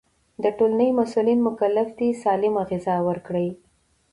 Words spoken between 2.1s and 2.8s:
سالمه